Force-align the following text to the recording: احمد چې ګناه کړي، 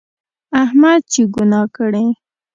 احمد 0.63 1.01
چې 1.11 1.21
ګناه 1.35 1.67
کړي، 1.75 2.05